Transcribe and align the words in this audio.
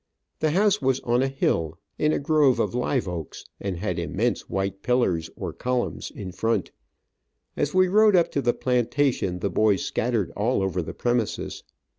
The 0.39 0.49
house 0.49 0.81
was 0.81 0.99
on 1.01 1.21
a 1.21 1.27
hill, 1.27 1.77
in 1.99 2.11
a 2.11 2.17
grove 2.17 2.59
of 2.59 2.73
live 2.73 3.07
oaks, 3.07 3.45
and 3.59 3.77
had 3.77 3.99
immense 3.99 4.49
white 4.49 4.81
pillars, 4.81 5.29
or 5.35 5.53
columns 5.53 6.09
in 6.09 6.31
front. 6.31 6.71
As 7.55 7.75
we 7.75 7.87
rode 7.87 8.15
up 8.15 8.31
to 8.31 8.41
the 8.41 8.51
plantation 8.55 9.37
the 9.41 9.51
boys 9.51 9.85
scattered 9.85 10.31
all 10.31 10.63
over 10.63 10.81
the 10.81 10.95
premises. 10.95 11.61